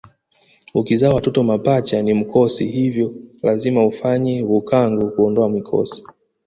Ukizaa 0.73 1.13
watoto 1.13 1.43
mapacha 1.43 2.01
ni 2.01 2.13
mkosi 2.13 2.65
hivyo 2.65 3.13
lazima 3.41 3.85
ufanye 3.85 4.43
bhukango 4.43 5.09
kuondoa 5.09 5.49
mikosi 5.49 6.03